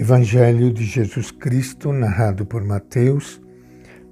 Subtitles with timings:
[0.00, 3.42] Evangelho de Jesus Cristo, narrado por Mateus,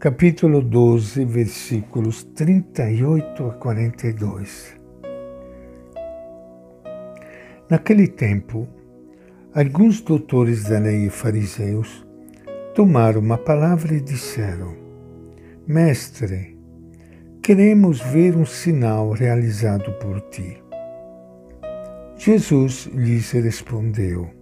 [0.01, 4.77] capítulo 12, versículos 38 a 42.
[7.71, 8.67] Naquele tempo,
[9.54, 12.05] alguns doutores da lei e fariseus
[12.75, 14.77] tomaram uma palavra e disseram:
[15.68, 16.59] Mestre,
[17.41, 20.61] queremos ver um sinal realizado por ti.
[22.16, 24.36] Jesus lhes respondeu: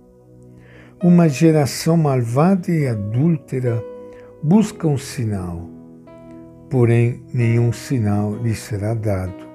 [1.05, 3.85] uma geração malvada e adúltera
[4.43, 5.69] busca um sinal,
[6.71, 9.47] porém nenhum sinal lhe será dado,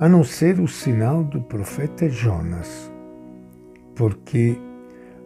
[0.00, 2.90] a não ser o sinal do profeta Jonas.
[3.94, 4.58] Porque,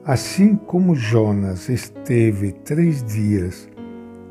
[0.05, 3.71] assim como Jonas esteve três dias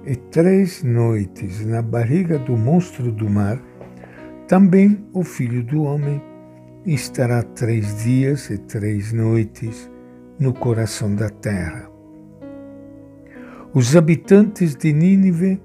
[0.05, 3.59] e três noites na barriga do monstro do mar,
[4.47, 6.21] também o filho do homem
[6.85, 9.89] estará três dias e três noites
[10.39, 11.89] no coração da terra.
[13.73, 15.61] Os habitantes de Nínive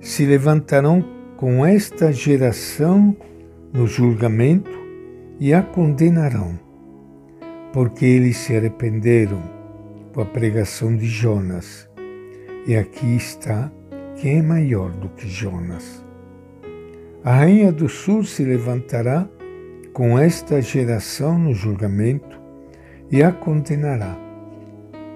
[0.00, 1.04] se levantarão
[1.36, 3.16] com esta geração
[3.72, 4.70] no julgamento
[5.40, 6.58] e a condenarão,
[7.72, 9.42] porque eles se arrependeram
[10.12, 11.88] com a pregação de Jonas.
[12.66, 13.70] E aqui está
[14.16, 16.04] quem é maior do que Jonas.
[17.24, 19.28] A rainha do sul se levantará
[19.92, 22.43] com esta geração no julgamento
[23.14, 24.18] e a condenará,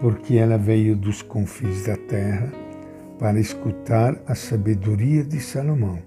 [0.01, 2.49] porque ela veio dos confins da terra
[3.19, 5.99] para escutar a sabedoria de Salomão.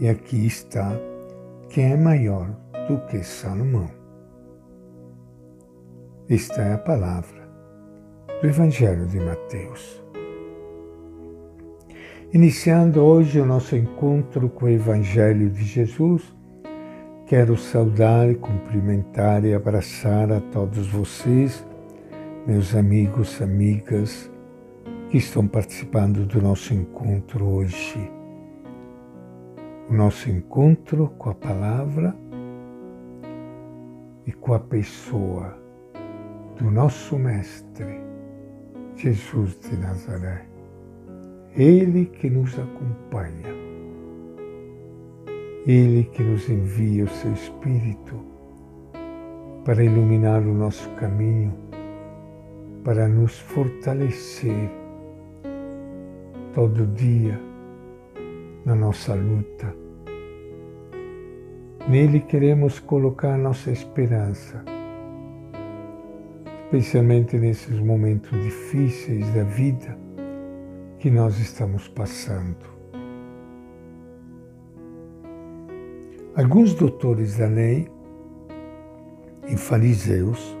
[0.00, 0.90] E aqui está
[1.68, 2.50] quem é maior
[2.88, 3.88] do que Salomão.
[6.28, 7.48] Esta é a palavra
[8.40, 10.02] do Evangelho de Mateus.
[12.32, 16.24] Iniciando hoje o nosso encontro com o Evangelho de Jesus,
[17.32, 21.66] Quero saudar, cumprimentar e abraçar a todos vocês,
[22.46, 24.30] meus amigos, amigas,
[25.08, 28.12] que estão participando do nosso encontro hoje.
[29.88, 32.14] O nosso encontro com a palavra
[34.26, 35.56] e com a pessoa
[36.58, 37.98] do nosso Mestre,
[38.94, 40.44] Jesus de Nazaré.
[41.56, 43.71] Ele que nos acompanha
[45.66, 48.20] ele que nos envia o seu Espírito
[49.64, 51.54] para iluminar o nosso caminho,
[52.82, 54.68] para nos fortalecer
[56.52, 57.40] todo dia
[58.64, 59.72] na nossa luta.
[61.88, 64.64] Nele queremos colocar nossa esperança,
[66.64, 69.96] especialmente nesses momentos difíceis da vida
[70.98, 72.71] que nós estamos passando.
[76.34, 77.86] Alguns doutores da lei
[79.46, 80.56] e fariseus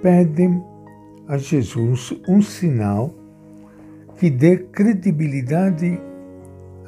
[0.00, 0.64] pedem
[1.28, 3.12] a Jesus um sinal
[4.16, 6.00] que dê credibilidade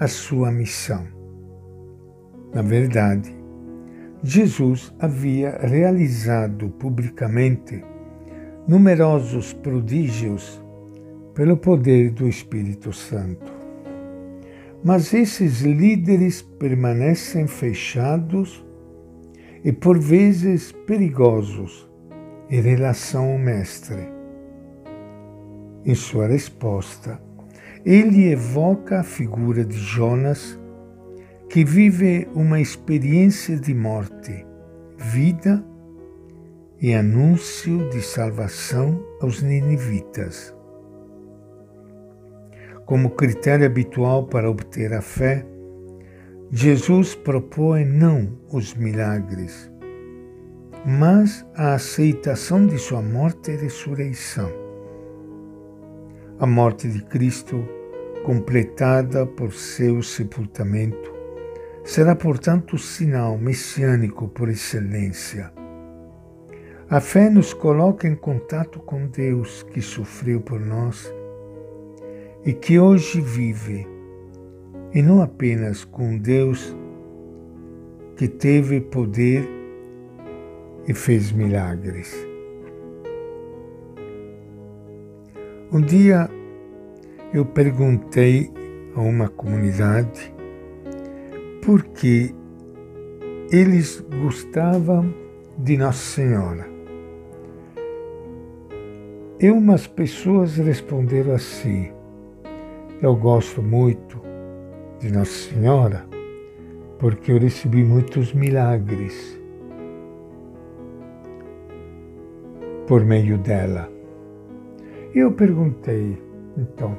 [0.01, 1.07] à sua missão.
[2.55, 3.35] Na verdade,
[4.23, 7.85] Jesus havia realizado publicamente
[8.67, 10.59] numerosos prodígios
[11.35, 13.58] pelo poder do Espírito Santo.
[14.85, 18.65] Mas esses líderes permanecem fechados
[19.65, 21.89] e por vezes perigosos
[22.49, 24.09] em relação ao Mestre.
[25.85, 27.21] Em sua resposta,
[27.85, 30.59] ele evoca a figura de Jonas,
[31.49, 34.47] que vive uma experiência de morte,
[34.97, 35.65] vida
[36.81, 40.58] e anúncio de salvação aos ninivitas.
[42.89, 45.45] Como critério habitual para obter a fé,
[46.51, 49.71] Jesus propõe não os milagres,
[50.87, 54.51] mas a aceitação de sua morte e ressurreição.
[56.39, 57.63] A morte de Cristo,
[58.25, 61.13] completada por seu sepultamento,
[61.85, 65.53] será, portanto, o sinal messiânico por excelência.
[66.89, 71.18] A fé nos coloca em contato com Deus que sofreu por nós
[72.45, 73.87] e que hoje vive,
[74.95, 76.75] e não apenas com Deus
[78.17, 79.49] que teve poder
[80.87, 82.15] e fez milagres.
[85.71, 86.31] Um dia
[87.33, 88.51] eu perguntei
[88.97, 90.35] a uma comunidade
[91.63, 92.35] por que
[93.53, 95.15] eles gostavam
[95.59, 96.67] de Nossa Senhora.
[99.39, 101.93] E umas pessoas responderam assim:
[103.01, 104.21] eu gosto muito
[104.99, 106.05] de Nossa Senhora
[106.99, 109.39] porque eu recebi muitos milagres
[112.89, 113.89] por meio dela.
[115.15, 116.19] Eu perguntei,
[116.57, 116.99] então,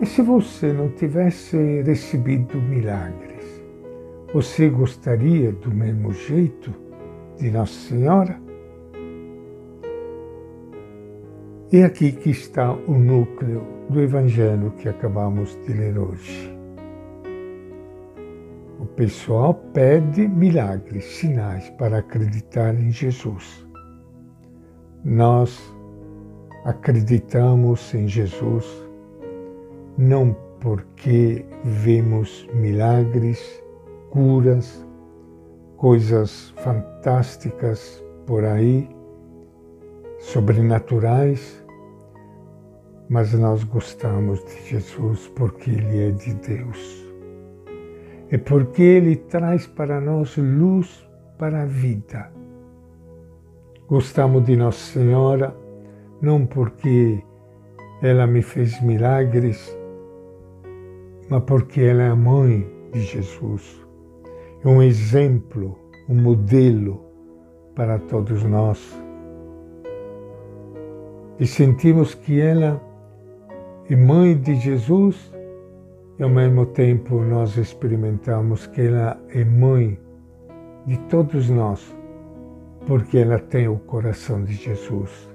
[0.00, 3.62] e se você não tivesse recebido milagres,
[4.32, 6.74] você gostaria do mesmo jeito
[7.38, 8.40] de Nossa Senhora?
[11.72, 16.56] E aqui que está o núcleo do Evangelho que acabamos de ler hoje.
[18.78, 23.66] O pessoal pede milagres, sinais para acreditar em Jesus.
[25.04, 25.60] Nós
[26.64, 28.64] acreditamos em Jesus
[29.98, 33.40] não porque vemos milagres,
[34.10, 34.86] curas,
[35.76, 38.88] coisas fantásticas por aí,
[40.18, 41.64] sobrenaturais,
[43.08, 47.06] mas nós gostamos de Jesus porque Ele é de Deus.
[48.30, 51.08] É porque Ele traz para nós luz
[51.38, 52.30] para a vida.
[53.86, 55.56] Gostamos de Nossa Senhora
[56.20, 57.22] não porque
[58.02, 59.76] ela me fez milagres,
[61.28, 63.86] mas porque ela é a mãe de Jesus.
[64.64, 65.78] É um exemplo,
[66.08, 67.04] um modelo
[67.74, 69.05] para todos nós.
[71.38, 72.80] E sentimos que ela
[73.90, 75.32] é mãe de Jesus
[76.18, 79.98] e ao mesmo tempo nós experimentamos que ela é mãe
[80.86, 81.94] de todos nós,
[82.86, 85.28] porque ela tem o coração de Jesus.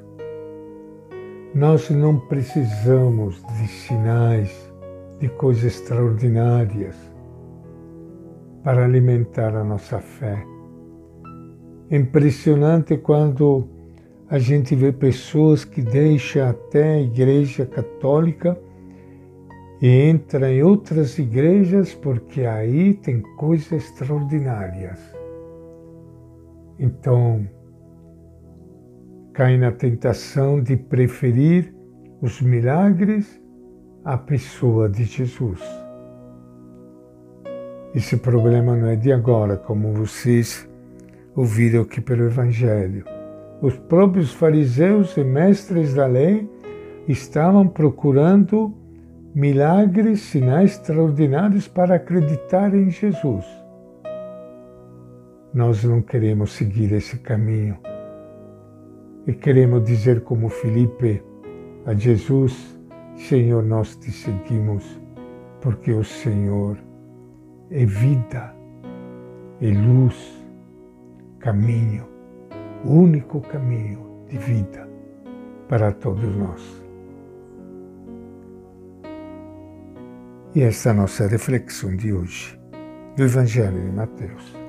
[1.54, 4.74] Nós não precisamos de sinais,
[5.20, 6.96] de coisas extraordinárias
[8.64, 10.44] para alimentar a nossa fé.
[11.92, 13.68] É impressionante quando
[14.32, 18.58] a gente vê pessoas que deixam até a Igreja Católica
[19.82, 24.98] e entram em outras igrejas porque aí tem coisas extraordinárias.
[26.80, 27.46] Então,
[29.34, 31.76] cai na tentação de preferir
[32.22, 33.38] os milagres
[34.06, 35.60] à pessoa de Jesus.
[37.94, 40.66] Esse problema não é de agora, como vocês
[41.36, 43.04] ouviram aqui pelo Evangelho.
[43.62, 46.50] Os próprios fariseus e mestres da lei
[47.08, 48.74] estavam procurando
[49.36, 53.46] milagres, sinais extraordinários para acreditar em Jesus.
[55.54, 57.78] Nós não queremos seguir esse caminho
[59.28, 61.22] e queremos dizer como Felipe
[61.86, 62.80] a Jesus:
[63.16, 65.00] Senhor, nós te seguimos
[65.62, 66.80] porque o Senhor
[67.70, 68.56] é vida,
[69.62, 70.44] é luz,
[71.38, 72.10] caminho
[72.84, 74.88] o único caminho de vida
[75.68, 76.82] para todos nós.
[80.54, 82.60] E esta é a nossa reflexão de hoje
[83.16, 84.61] do Evangelho de Mateus.